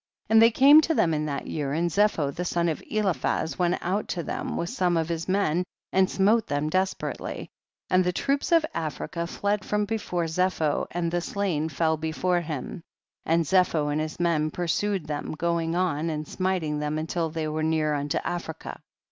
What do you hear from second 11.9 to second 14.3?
before him, and Zepho and his